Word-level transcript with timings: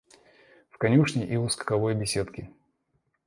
В 0.71 0.79
конюшне 0.79 1.27
и 1.27 1.35
у 1.35 1.47
скаковой 1.47 1.93
беседки. 1.93 2.49